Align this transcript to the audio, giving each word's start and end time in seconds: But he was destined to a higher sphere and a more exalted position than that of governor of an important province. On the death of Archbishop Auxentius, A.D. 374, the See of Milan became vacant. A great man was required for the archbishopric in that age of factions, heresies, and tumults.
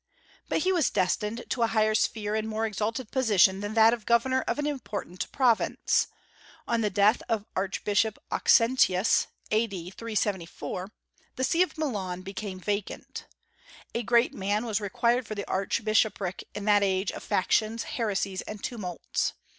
But 0.49 0.61
he 0.63 0.71
was 0.71 0.89
destined 0.89 1.43
to 1.49 1.61
a 1.61 1.67
higher 1.67 1.93
sphere 1.93 2.33
and 2.33 2.47
a 2.47 2.49
more 2.49 2.65
exalted 2.65 3.11
position 3.11 3.59
than 3.59 3.75
that 3.75 3.93
of 3.93 4.07
governor 4.07 4.41
of 4.47 4.57
an 4.57 4.65
important 4.65 5.31
province. 5.31 6.07
On 6.67 6.81
the 6.81 6.89
death 6.89 7.21
of 7.29 7.45
Archbishop 7.55 8.17
Auxentius, 8.31 9.27
A.D. 9.51 9.91
374, 9.91 10.91
the 11.35 11.43
See 11.43 11.61
of 11.61 11.77
Milan 11.77 12.23
became 12.23 12.59
vacant. 12.59 13.27
A 13.93 14.01
great 14.01 14.33
man 14.33 14.65
was 14.65 14.81
required 14.81 15.27
for 15.27 15.35
the 15.35 15.45
archbishopric 15.47 16.45
in 16.55 16.65
that 16.65 16.81
age 16.81 17.11
of 17.11 17.21
factions, 17.21 17.83
heresies, 17.83 18.41
and 18.41 18.63
tumults. 18.63 19.33